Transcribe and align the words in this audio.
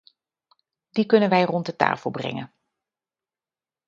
Die 0.91 1.05
kunnen 1.05 1.29
wij 1.29 1.43
rond 1.43 1.65
de 1.65 1.75
tafel 1.75 2.11
brengen. 2.11 2.53